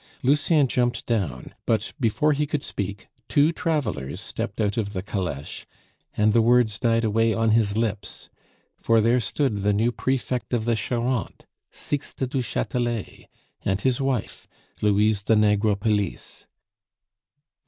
[0.23, 5.67] Lucien jumped down, but before he could speak two travelers stepped out of the caleche,
[6.17, 8.27] and the words died away on his lips;
[8.79, 13.27] for there stood the new Prefect of the Charente, Sixte du Chatelet,
[13.61, 14.47] and his wife,
[14.81, 16.47] Louise de Negrepelisse.